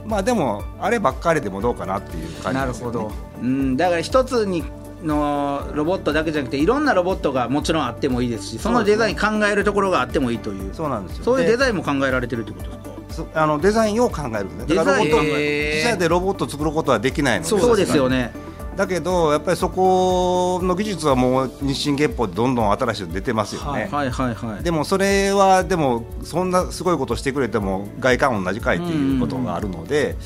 [0.07, 3.13] まあでもあればっかりでもどうかなっていう感じですよ、ね、なるほど。
[3.43, 3.77] うん。
[3.77, 4.63] だから一つに
[5.03, 10.75] のロボットだけじゃなくていろんなロボットがもちろんあってもいいですしそのデザイン考えるところがあってもいいという。
[10.75, 11.25] そうなんですよ。
[11.25, 12.89] そういうデイザインも考えられてるってことですか？
[13.11, 15.45] そあのデザインを考えるんですねだからロボットデザイン。
[15.45, 18.33] へー自社でロボットを作ることはできないのでそうですよね。
[18.77, 24.63] だけどやっぱりそこの技術はもう日進月歩でどんどん新しいの出てますよね、はいはいはい。
[24.63, 30.17] でもそれはでもそんなすごいことしてくれても外観同じかいっていうことがあるので、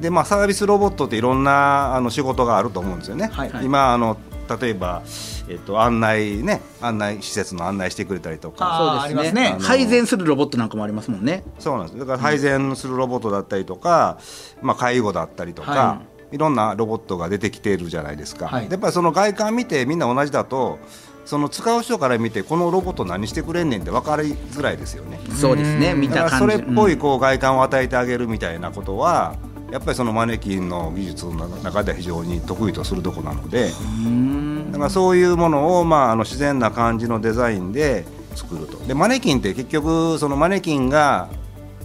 [0.00, 3.28] でまあ、サービスロボットっていろんなあの仕事があると思うんですよね。
[3.32, 3.50] はい。
[3.50, 3.64] はい。
[3.66, 4.16] 今あの
[4.60, 5.02] 例えば、
[5.48, 9.04] えっと、案内ね案内施設の案内してくれたりとか。
[9.04, 9.52] そうですね。
[9.52, 9.56] ね。
[9.60, 11.44] 配膳するロボットなんかもありますもんね。
[11.58, 11.98] そうなんです。
[11.98, 14.18] だから配膳するロボットだったりとか、
[14.62, 16.00] まあ、介護だったりとか、、は
[16.32, 16.38] い。
[16.38, 18.70] ろんなロボットが出てきているじゃないですか、はい。
[18.70, 20.78] やっぱりその外観見てみんな同じだと
[21.24, 25.20] その使う人から見てこのロボット何してくれんねんって分かりづらいですよね。
[25.32, 25.94] そうですね。
[25.94, 26.98] 見たそれっぽいうん。
[26.98, 29.36] こう外観を与えてあげるみたいなことは、
[29.70, 33.70] やっぱりそのマネキンの技術の中では非常に得意とするところなので
[34.72, 38.04] だからそういうものを、まあ、あの自然な感じのデザインで
[38.34, 38.78] 作ると。
[38.86, 41.28] でマネキンって結局そのマネキンが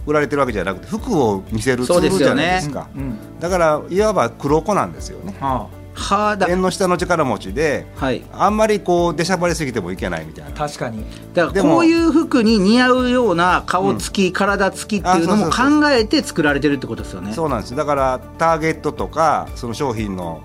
[0.06, 2.88] 売られてるわけじゃなくて服を見せるツールじゃないですか。
[2.94, 5.36] うんだからいわば黒子なんですよね。
[5.40, 6.46] あはあだ。
[6.48, 8.22] 縁の下の力持ちではい。
[8.32, 10.50] あんまりこう出しゃばりすぎてもいけないみたいな。
[10.52, 11.04] 確かに。
[11.34, 17.32] だからこういう服に似合うような顔つき、体つきっていうのも考えて作られてるってことですよね。
[17.32, 17.74] そうなんです。
[17.74, 20.42] だからターゲットとかその商品の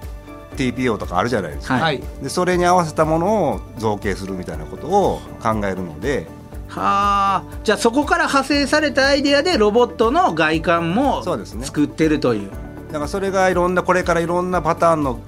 [0.56, 1.84] TPO とかあるじゃないですか、はい。
[1.84, 2.04] はい。
[2.24, 6.28] でそれに合わせたものを造形するみたいなことを考えるので。
[6.68, 11.66] はあじゃあそこから派生されたアイデアでロボットの外観もそうですね。
[11.66, 12.50] 作ってるという。
[12.88, 15.20] だからそれがいろんなこれからいろんなパターンの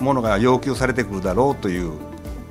[0.00, 1.92] ものが要求されてくるだろうという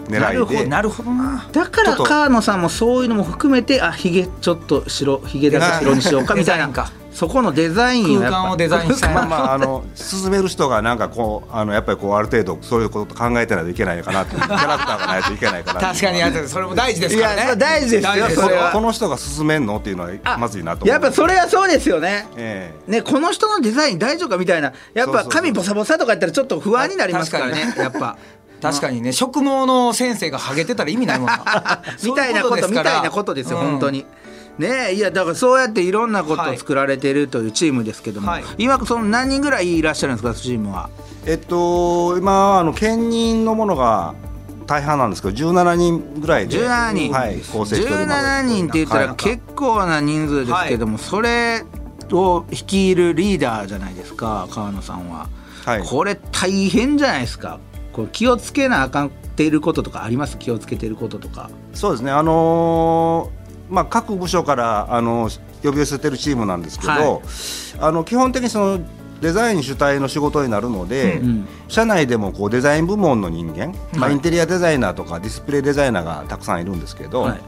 [0.07, 0.65] 狙いで。
[0.65, 2.03] なるほどなだからちょっと。
[2.03, 6.67] 川野さんもそういうのも含めてあひげちょっと白ひげだけ白にしようか みたいな
[7.13, 9.13] そこのデザイン空間をデザインしたい。
[9.13, 17.43] まあまああの進める人がなんかこうあのやっぱりこうある程度そういうこと考えてないといけないのかなって キャラクターがないといけないかな確かにそれも大事ですからね。
[17.43, 18.29] いや大事ですよ。
[18.29, 18.71] それは。
[18.71, 22.27] この人が進めんのっていうのはまずいなとやっぱそれはそうですよね。
[22.35, 22.91] ええ。
[22.91, 24.73] ね、この人のデザイン大丈夫かみたいな。
[24.93, 27.73] やっぱ髪ボサボサとかやったらちょっと不安になりますからね。
[27.77, 28.17] やっぱ。
[28.61, 29.11] 確かにね。
[29.11, 31.81] 植毛 の先生がハゲてたら意味ないもんな。
[32.01, 34.05] みたいなことみたいなことですよ、本当に。
[34.57, 38.43] ねえいやだからそうやっていろんなことを作られているというチームですけども、はい。
[38.57, 40.89] 今その何人ぐらいいらっしゃるんですかチームは？
[41.25, 44.13] えっと今あの兼任のものが
[44.67, 48.25] 大半なんですけど17人ぐらいで17人、はい、構成しております。
[48.27, 49.15] 17人って言ったらはい。
[49.15, 51.63] 結構な人数ですけども、それ
[52.11, 55.29] を率いるリーダーじゃないですか川野さんは、
[55.65, 55.83] はい。
[55.83, 57.59] これ大変じゃないですか。
[57.91, 60.37] こう気をつけなあかんっていることとかあります？
[60.37, 61.49] 気をつけていることとか。
[61.73, 62.11] そうですね。
[62.11, 63.42] あのー
[63.73, 65.29] まあ各部署からあの
[65.63, 67.21] 呼び寄せてるチームなんですけど、はい。
[67.79, 68.79] あの基本的にその
[69.19, 77.41] デザイン主体の仕事になるので、うん社内でもこうデザイン部門の人間、まあ、はいインテリアデザイナーとかディスプレイデザイナーがたくさんいるんですけど、はい。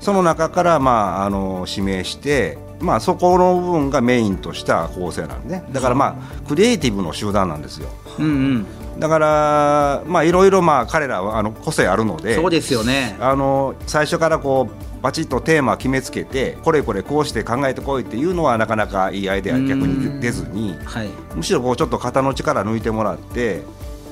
[0.00, 5.64] その中から、まあ、あの指名して、まあ、そこの部分がメインとした構成なんでね。
[5.72, 7.88] だからまあクリエイティブの集団なんですよ。
[8.18, 8.66] うんうん
[9.00, 13.16] だからまあいろいろまあ彼らはあの個性あるのでそうですよね。
[13.18, 21.08] あの最初からこうバチッとテーマ決めつけてこれこれこうして考えてこいっていうのはなかなかいいアイデア逆に出ずにはい。
[21.34, 23.62] むしろこうちょっと肩の力抜いてもらって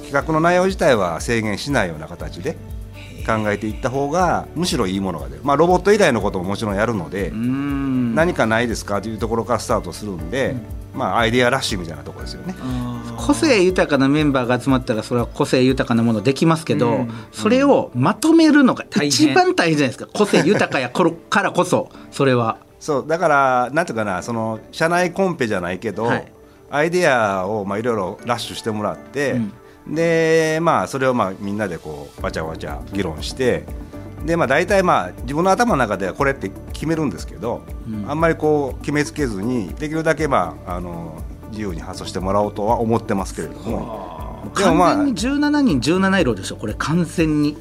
[0.02, 2.56] 企画の内容自体は制限しないような形で
[3.26, 10.56] 考えていった方がむしろいいものが出る、まあ、ロボット以外のことももちろんやるので、何かないですかというところからスタートするんで、
[10.98, 12.54] まあ、アイデアラッシュみたいなところですよね。
[13.16, 20.10] 個性豊かなメンバーが集まったらそれは個性豊かなものできますけど、それをまとめるのが一番大変じゃないですか。
[20.12, 21.88] 個性豊かやころからこそ。
[22.10, 22.58] それは。
[22.80, 26.32] そうだからなんていうかなその社内コンペじゃないけど、はい。
[26.70, 29.40] アイデアをまあいろいろラッシュしてもらって、
[29.86, 33.64] でまあそれをまあみんなでこうわちゃわちゃ議論して
[34.24, 37.62] でまあ大体まあ自分の頭の中ではこれって決めるんですけど、
[38.06, 44.28] あんまりこう決めつけずにできるだけまああの自由に発想してもらおうとは思ってますけれども。
[44.56, 47.56] でもまあ完全に17人17色でしょこれ完全に。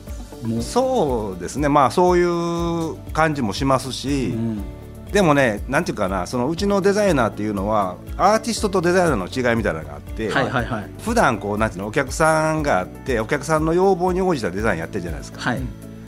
[0.61, 1.67] そうですね。
[1.69, 4.63] まあそういう感じもしますし、うん。
[5.11, 10.89] でもねなんていうかなそのうちのデザイナーっていうのはアーティストとデザイナーの違いみたいなのがあって、はいはいはい。
[11.01, 15.59] 普段こうなんていうのお客さんがあってお客さんの要望に応じたデザインやってるじゃないですか、はい。
[15.59, 15.63] だ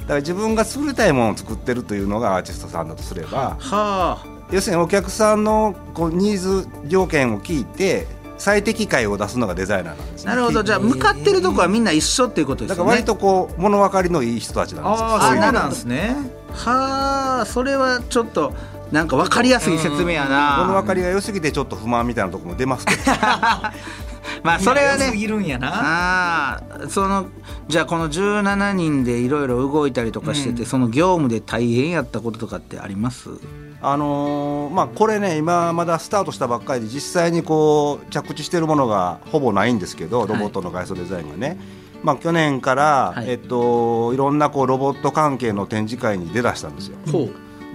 [0.10, 4.26] から自分が作りたいものを作ってるというのがアーティストさんだとすればはあ。
[4.52, 8.08] 要するにお客さんのこうニーズ条件を聞いて
[8.40, 10.32] 最適解を出すのがデザイナーなんですね。
[10.32, 10.64] なるほど。
[10.64, 12.78] じゃあ向かってるとこはみんな一緒っていうことですよね。
[12.78, 15.08] だから割とこう物分かりのいい人たちなんですよ。
[15.08, 16.16] ああそうなんですね。
[16.54, 18.54] はあそれはちょっと
[18.92, 20.64] なんか分かりやすい説明やな。
[20.66, 23.02] 物分かりが良すぎてちょっと不満みたいなところも出ますけど
[24.44, 25.06] まあそれはね。
[25.06, 25.70] 良すぎるんやな。
[25.74, 27.28] ああその
[27.68, 33.30] じゃあこの17人でいろいろ動いたりとかしてて、その業務で大変やったこととかってあります？
[33.82, 41.58] あのーまあこれね今まだスタートしたばっかりで実際にこう着地してるものがほぼないんですけどロボットの外装デザインがね、
[42.04, 43.30] まあ去年から、はい。
[43.30, 46.98] えっといろんなこうロボット関係の展示会に出だしたんですよ。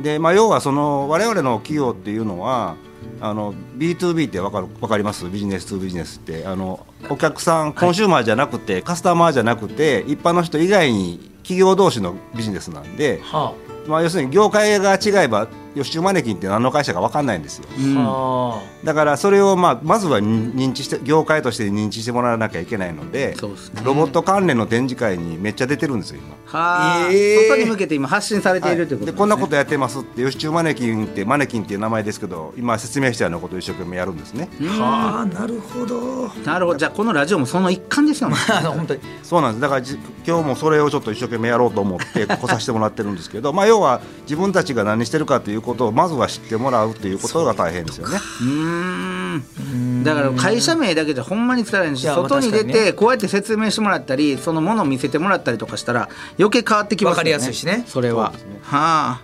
[0.03, 2.77] でまあ要はその我々の企業っていうのは
[3.21, 5.29] あの B2B ってわかるわかります？
[5.29, 6.47] ビジネス2ビジネスって。
[6.47, 13.55] あのお客さんコンシューマーじゃなくて、カスタマーじゃなくて一般の人以外に企業同士のビジネスなんで、は
[13.87, 17.67] まあ、要するに業界が違えば予習マネキンって何の会社か分かんないんですよ。
[17.79, 17.97] うん。
[17.99, 18.63] あ。
[18.85, 23.83] だからそれをまあまずは認認知して業界として認知してもらわなきゃいけないのでそうですね。
[23.85, 26.37] ロボット関連の展示会にめっちゃ出てるんですよ今。
[26.47, 27.49] はあ、えー。
[27.49, 34.49] 外に向けて今発信されているということでこんなことやってますって予習マネキンってマネキンっていう名前ですけど今説明したようなことを一生懸命やるんですね。
[34.61, 36.29] ーはあなるほど。
[36.45, 36.79] なるほど。
[36.79, 38.37] じゃあこのラジオもその一環ですよね。
[38.65, 39.01] 本当に。
[39.23, 39.61] そうなんです。
[39.61, 48.17] だからじ今日もそれをちょっと一生懸命やろうと思って来させてもらってるんですけど まあ要は自分たちが何してるかということをまずは知ってもらうということが大変ですよね。
[48.17, 50.05] うーん。
[50.05, 57.17] だから会社名だけじゃほんまに伝わらないし外に出てこうやって説明してもらったりそのものを見せてもらったりとかしたら余計変わってきますよね。
[57.17, 57.85] わかりやすいしね。
[57.87, 58.31] それは。
[58.31, 58.39] ね。
[58.63, 59.21] は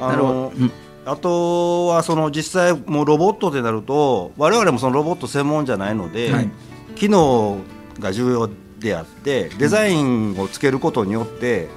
[0.00, 0.08] あ。
[0.08, 0.32] なるほど。
[0.32, 0.70] の
[1.06, 6.50] あとはその実際もうロボットってなると我々もそのロボット専門じゃないので、はい。
[6.94, 7.58] 機能
[7.98, 11.68] が重要であってデザインをつけることによって、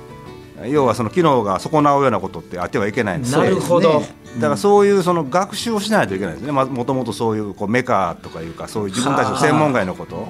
[0.67, 3.25] 要はその機能が損なうようなことってあってはいけないの。
[3.25, 4.01] でなるほど。
[4.35, 10.27] だからそういうその学習をしないといけないですね、まあ、もともとそういうこうメカとかいうかそういう自分たちの専門外のこと。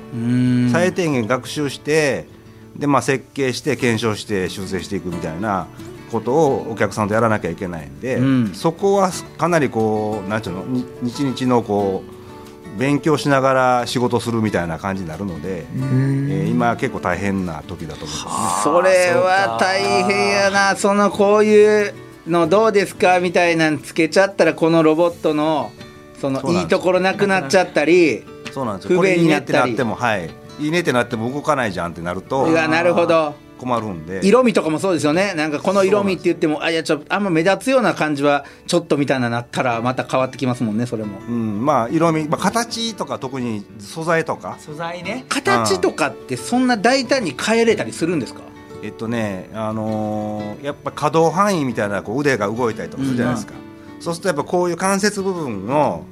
[0.72, 2.28] 最低限学習して
[2.76, 5.68] で、まあ、設計して検証して修正していくみたいな
[6.12, 8.54] ことをお客さんとやらなきゃいけないんで、うん。
[8.54, 10.66] そこはかなりこうなんていうの？
[10.66, 12.23] に日々のこう
[12.78, 18.26] 勉強しながら仕事するみたいな感じになるので、えー今結構大変な時だと思います。
[18.26, 18.64] ね。
[18.64, 20.76] それは大変やな。
[20.76, 21.94] そのこういう
[22.28, 25.72] のどうですかみたいなんつけちゃったらこのロボットの
[26.20, 29.00] そのいいところなくなっちゃったりそうなんです不よ。
[29.00, 30.30] これいいねっ便になってたりなってもはい。
[30.60, 33.34] いいねってなっても動かないじゃんってなるとうわなるほど
[33.64, 34.20] 困るんで。
[34.24, 35.34] 色味とかもそうですよね。
[35.36, 41.20] なんかこの色味って言ってもあいやちょあんま目立つような感じはちょっとみたいななったらまた変わってきますもんねそれも。
[41.28, 44.58] うん、まあ色味、まあ、形とか特に素材とか。
[44.60, 45.26] 素材ね。
[45.30, 48.42] 形とかってそんな大胆に変えれたりするんですか？
[48.84, 53.54] えっとね、あのーやっぱ可動範囲みたいなこう腕が動いたりとかするじゃないですか、
[54.02, 56.04] そうするとやっぱこういう関節部分の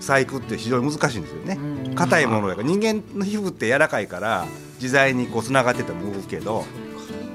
[0.00, 1.58] 細工って非常に難しいんですよね。
[1.94, 6.64] 硬いものだから人間の皮膚って柔らかいから自在にこうつながってても動くけど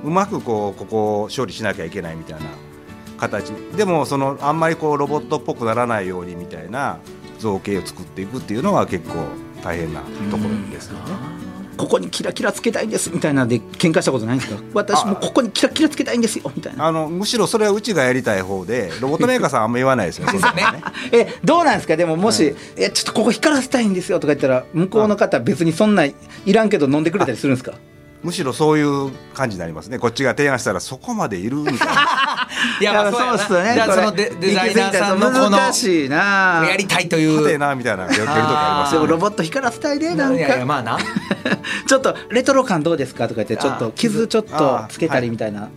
[0.03, 2.45] うまくこうここを処理しなきゃいけないみたいな
[3.17, 3.49] 形。
[3.77, 6.99] でもそのあんまりこうロボットっぽくならないようにみたいな
[7.39, 9.15] 造形を作っていくっていうのは結構
[9.63, 10.01] 大変な
[10.31, 11.54] ところですよね。
[11.75, 14.61] ここにキラキラつけたいんですみたいなんで喧嘩したことないんですか？
[14.73, 16.85] 私もここにキラキラつけたいんですよみたいな。
[16.85, 20.41] あのむしろそれはうちがやりたい方でロボットメーカーさんあんま言わないですよ ね。
[21.11, 21.95] えどうなんですか？
[21.97, 26.13] でももし、えちょっとここ光らせたいんですよとか言ったら向こうの方は別にそんない
[26.53, 27.73] らんけど飲んでくれたりするんですか？
[28.23, 29.99] むしろそういう感じになりますね。
[29.99, 32.47] こっちが提案したらそこまでいるみたいな。
[32.81, 33.73] いやまあそうっすよね。
[33.75, 36.65] じゃあそのデデザイナーさんのこの難しいな。
[36.67, 40.97] やりたいとい硬えうなみたいなのが出る時ありますでもよねロボット光らせたいでなんいやいやかまあな
[41.87, 45.69] ちょっとレトロ感どうですかとか言ってちょっとあ傷ちょっとつけたりみたいな。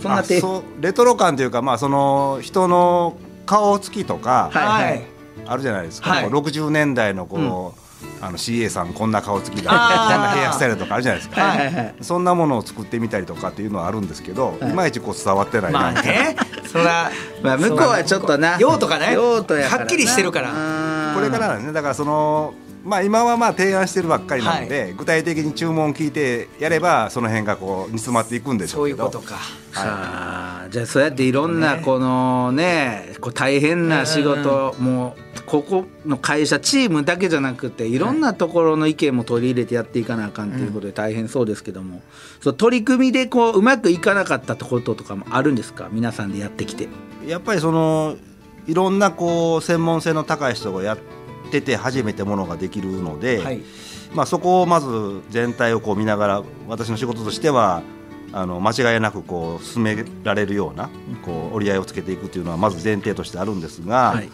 [0.00, 0.42] そんな手
[0.80, 5.16] レトロ感というかまあその人の顔つきとかはいはい。
[5.46, 6.30] あるじゃないですか、はい。
[6.30, 9.70] こう60年代のこう、あの CA さんこんな顔つきだ。
[9.70, 11.94] こんなヘアスタイルとかあるじゃないですか、はいはいはい。
[12.00, 14.70] そんなものを作ってみたりとかっていうのはあるんですけど、はい。
[14.70, 15.78] い、まいちこう伝わってないな。
[15.78, 16.36] まあね。
[16.66, 17.10] そら
[17.42, 18.56] まあ向こうはちょっとな。
[18.58, 19.12] 用途がね。
[19.14, 20.50] 用途やはっきりしてるから。
[20.50, 21.14] うん。
[21.14, 22.54] これからねだからその
[22.86, 29.04] まあ今はまあ提案してるばっかりなので、具体的に注文を聞いてやればその辺がこう煮詰まっていくんでしょそううけど。
[29.04, 29.34] いうことか。
[29.34, 30.68] はあ。
[30.70, 37.98] じゃあそうやっていろんなこのねこう大変な仕事、もうここの会社チームだけじゃなくてい。
[37.98, 42.02] ろんなところの意見も取り入れてやっていかなあかんということで大変そうですけども、
[42.40, 45.88] そう取り組みでこううまくいかなかったこととかもあるんですか？
[45.90, 46.88] 皆さんでやってきて。
[47.26, 48.16] やっぱりその
[48.68, 51.15] いろんなこう専門性の高い人がやって
[51.62, 53.62] て初めてものができるので、はい。
[54.14, 57.82] まあ、そこをまず全体をこう見ながら私の仕事としては
[58.32, 60.88] あの間違いなくこう進められるような
[61.22, 64.30] こう折り合いをつけていくというのはまず前提としてあるんですが、はい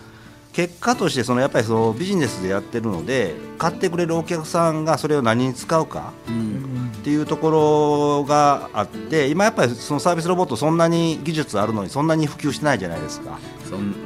[0.52, 13.38] 結果としてそのやっぱりそのビジネスでやってるので買ってくれるお客さんがそれを何に使うかうんっていうところがあって今やっぱりそのサービスロボットそんなに技術あるのにそんなに普及してないじゃないですか。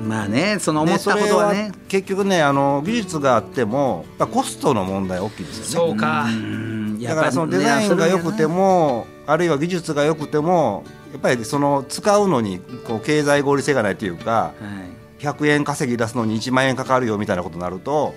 [0.03, 1.73] まあねその思ったことはね。
[1.89, 5.91] 結局ねあの技術があってもコストの問題大きいですよね。
[5.91, 6.25] そうか。
[6.25, 7.03] うん。
[7.03, 14.53] だからそのデザインが良くてもあるいは技術が良くてもやっぱりその使うのにこう経済合理性がないというかは
[14.93, 18.15] い100円稼ぎ出すのに1万円かかるよみたいなことになると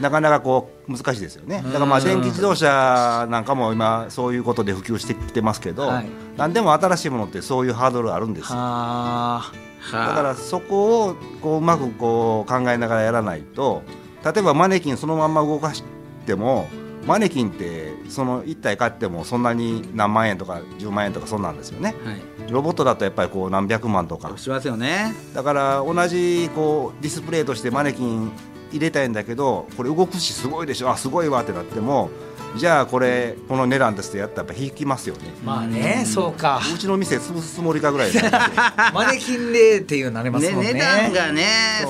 [0.00, 1.62] なかなかこう難しいですよね。
[1.64, 6.06] だからまあ電気自動車なんかも今そういうことで普及してきてますけど、はい。
[6.36, 8.58] 何でも新しいものってそういうハードルあるんですよ。
[8.58, 9.52] は
[9.92, 13.82] だからそこをこううまくこう考えながらやらないと
[14.24, 15.82] 例えばマネキンそのまんま動かし
[16.26, 16.68] ても
[17.08, 21.94] マネキンってその1体買ってもそんなに何万円とか10万円とかそんなんですよね。
[22.04, 22.52] はい。
[22.52, 24.36] ロボットだとやっぱりこう何百万とか。
[24.36, 25.14] しますよね。
[25.34, 28.30] だから同じこうディスプレイとしてマネキン
[28.70, 30.90] 入れたいんだけどこれ動くしすごいでしょ。
[30.90, 32.10] あすごいわってなっても
[32.56, 35.32] じゃあこれこの値段ですってやったらやっぱ引きますよね。
[35.44, 36.60] あまあねそうか。
[36.74, 38.20] うちの店潰すつもりかぐらいで。
[38.92, 40.74] マネキンでっていうなりますねもんね。
[40.74, 41.46] 値段がね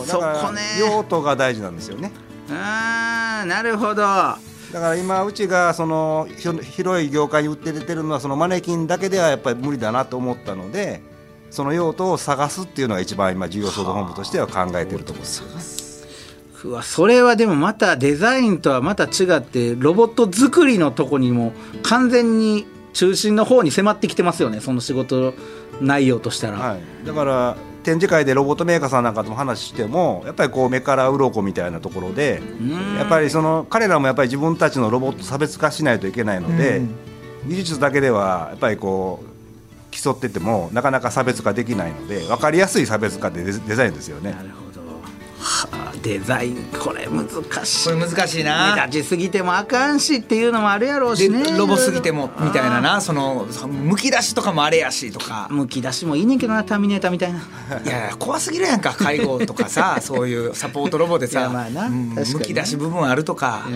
[0.06, 0.60] そこね。
[0.78, 2.12] 用途が大事なんですよね。
[2.50, 4.04] あーなるほど
[4.72, 11.00] だから今うちがその広い業界に売って出てるのはそのマネキンだけではやっぱり無理だなと思ったので
[11.50, 15.78] その用途を探すっていうのが一番今事業創造本部としては考えてるところです。
[16.64, 21.52] うわそれはでもまたデザインとはまた違ってロボット作りのとこにも
[21.82, 25.34] 完全に中心の方に迫ってきてますよねその仕事
[25.80, 32.96] 内容としたら、はい、だから展示会でロボットメーカーさんなんかとも話してもやっぱりこう目から鱗みたいなところでうん。
[32.96, 36.94] やっぱりその彼らもやっぱり自分たちのロボット差別化しないといけないので、うん。
[37.48, 39.28] 技術だけではやっぱりこう
[39.90, 44.32] 競っててもなかなか差別化できないので分かりやすい差別化でデデザインですよね。
[44.32, 44.58] なるほど。
[44.58, 44.67] はあ
[45.98, 47.28] デザインこれ難
[47.64, 47.88] しい。
[47.88, 48.74] これ難しいな。
[48.76, 51.56] 目立ちすぎてもあかんしっていうのもあるやろうでしね。
[51.56, 53.00] ロボすぎてもみたいなな。
[53.00, 55.48] そのむき出しとかもあれやしとか。
[55.50, 57.38] むき出しもいいねんけどなターミネーターみたいな。
[57.38, 61.40] いやいや怖すぎるやんか介護とかさ そういうサポートロボでさ。
[61.40, 63.66] いやまあなうんむき出し部分あるとか。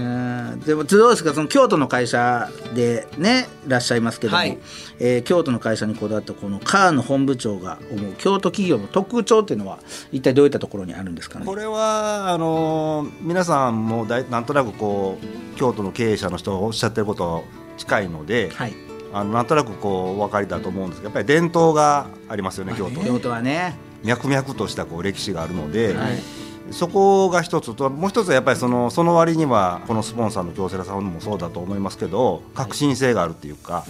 [0.65, 4.59] でもどうですかその京都の会社でねいらっしゃいますけども、はい。
[4.99, 9.79] えー京都の会社にこだわったこのカーの本部長が思う京都企業の特徴っていうのは
[10.13, 11.47] 一体どういったところにあるんですかね。
[11.47, 17.45] これはあの皆さんもだいなんとなくこう京都の経営者の人がおっしゃってること
[17.77, 18.75] 近いので、はい。
[19.15, 23.01] あのなんとなくこうお分かりだと思うんですけどやっぱり伝統がありますよね京都。
[23.03, 23.77] 京都はね。
[24.03, 26.19] 脈々としたこう歴史があるので、はい。
[26.71, 33.85] そこが一つともう一つはやっぱりそのその割にはこのスポンサーの京セラさんもそうだと思いますけど革新性があるっていうか、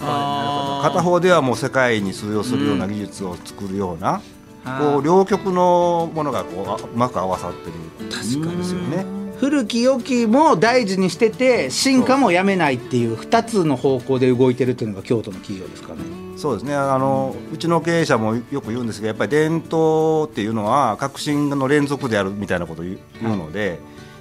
[0.81, 4.21] 片方ではもう世界に通用するような技術を作るような、
[4.63, 7.73] こう両極のものがこうあうまく合わさってる。
[8.09, 9.05] 確かですよね。
[9.39, 15.99] 古き良きも大事にしてて進化もやめないっていう2つの方向で動いてるっていうのが京都の企業ですかね。
[16.37, 16.75] そうですね。
[16.75, 23.79] あのうちの経営者もよく言うんですけどやっぱり伝統っていうのは革新の連続であるみたいなことを言うので、やっ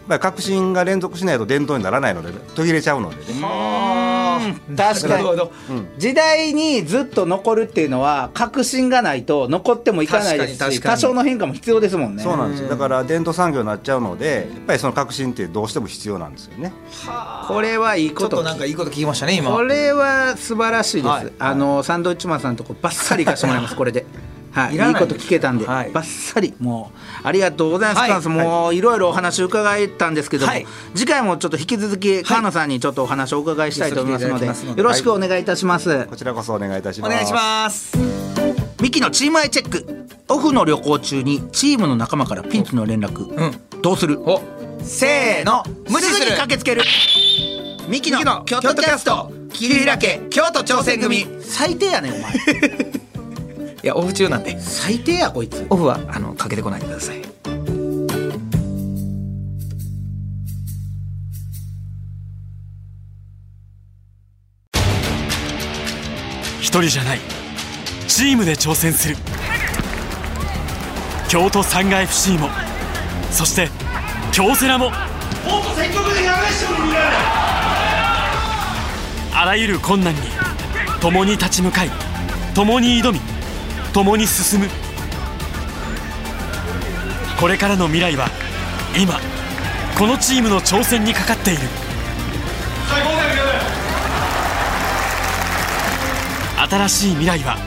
[0.09, 4.21] ぱり革新が連続しないと伝統にならないので途切れちゃうのでね。
[4.76, 5.12] 確かに。
[5.12, 5.52] なるほど。
[5.98, 12.22] 時代にずっと残るっていうのは革新がないと残ってもいかないですし多少の変化も必要ですもんね。
[12.22, 12.68] そうなんですよ。
[12.68, 16.72] だから伝統産業になっちゃうのでやっぱりその革新ってどうしても必要なんですよね。
[17.48, 19.50] これはいいちょっこととなんかいいこと聞きましたね今。
[19.50, 21.32] これは素晴らしいです、はい。
[21.38, 24.06] あのサンドウィッチマンさんとこバッサリ行かしてもらいますこれで。
[24.53, 25.90] はい、いいこと聞けたんで、はい。
[25.90, 28.36] バッサリもうありがとうございます、はい。
[28.36, 28.80] もうい。
[28.80, 30.66] ろいろお話伺えたんですけども、はい。
[30.94, 37.11] 次回もちょっと引き続き菅野さんにちょっとお話をお伺いしたいと思いますので,、のでよろしくお願いいたします、こちらこそお願いいたします。
[37.11, 37.96] お願いします。
[38.82, 43.80] ミキのチームアイチェックオフの旅行中にチームの仲間からピンチの連絡、うん。
[43.80, 44.20] どうする？
[44.20, 44.42] お。
[44.82, 45.62] せーの。
[45.88, 46.82] 無視すぐに駆けつける。
[47.88, 49.32] ミキの京都キャスト。
[49.53, 51.26] 切り開け京都挑戦組。
[51.40, 52.32] 最低やねんお前
[53.82, 54.58] いやオフ中なんで。
[54.60, 55.66] 最低やこいつ。
[55.70, 57.20] オフはあのかけてこないでください。
[66.60, 67.18] 一人じゃない。
[68.08, 69.16] チームで挑戦する。
[71.32, 72.50] 京都サンガ FC も
[73.30, 73.70] そして
[74.32, 74.90] 京セラも
[79.34, 80.20] あらゆる困難に
[81.00, 81.90] 共に立ち向かい
[82.54, 83.31] 共に挑み
[83.93, 84.68] 共に進む。
[87.38, 88.28] これからの未来は
[88.97, 89.18] 今
[89.99, 91.61] このチームの挑戦にかかっている。
[96.70, 97.59] 新しい未来は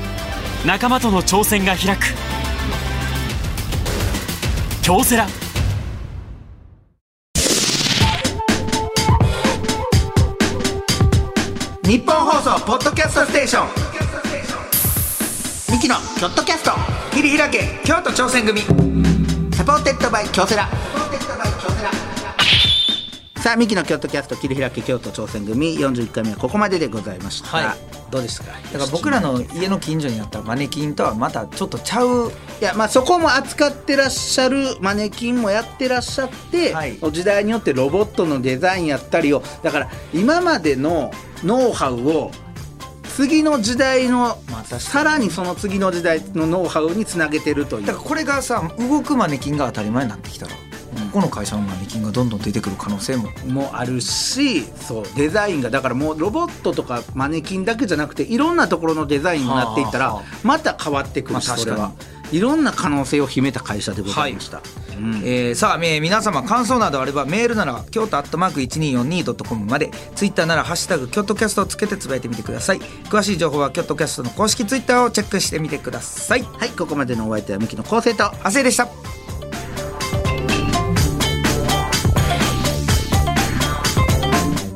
[0.66, 2.06] 仲間との挑戦が開く。
[4.82, 5.28] 京セラ。
[11.84, 13.95] ニッポン放送ポッドキャストステーション。
[15.72, 16.72] ミキのキョットキャスト。
[17.11, 18.61] 切り開け京都挑戦組。
[19.56, 20.70] supported by 京セラ。
[23.38, 25.78] さあミキの京都キャスト切り開け京都挑戦組。
[25.78, 27.78] 41回目はここまででございました、はい。
[28.11, 28.51] どうですか？
[28.51, 32.32] だから僕らの家の近所にあったマネキンとはまたちょっとちゃう。
[32.61, 36.97] いやまあそこも扱ってらっしゃるマネキンもやってらっしゃって、はい。
[37.11, 41.11] 時代によってロボットのデザインやったりをだから今までの
[41.43, 42.32] ノウハウを
[43.16, 44.82] 次の時代の、まあ確かに。
[44.82, 47.86] さらにその次の時代のノウハウにつなげてるという。
[47.86, 50.57] だからこれがさ動くマネキンが当たり前になってきたら、こ
[51.13, 53.30] この会社のマネキンがどんどん出てくる可能性も。
[53.47, 61.93] もあるしそうデザインがだからもうロボットとかマネキンだけじゃなくていろんなところのデザインになっていったらまた変わってくるし、まあそれは。
[62.32, 64.61] いろんな可能性を秘めた会社でございました、
[64.98, 65.16] うん。
[65.24, 72.80] えーさあ、えー皆様感想などあればメールなら京都アットマーク 1242.com までツイッターなら「ハッシュタグ京都キャスト」をつけてつぶやいてみてください。
[73.10, 76.43] 詳しい情報は京都キャストの公式ツイッターをチェックしてみてください。
[76.58, 78.88] はいここまでのお相手はミキの昴生と亜生でした。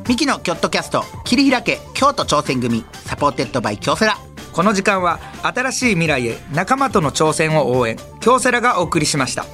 [0.08, 4.18] ミキのキョットキャスト切り開け京都挑戦組 supported by 京セラ。
[4.52, 7.96] この時間は新しい未来へ仲間との挑戦を応援。
[8.20, 9.44] 京セラがお送りしました